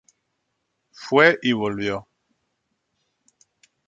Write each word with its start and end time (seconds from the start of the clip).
Fue 0.93 1.37
y 1.43 1.51
volvió. 1.53 2.07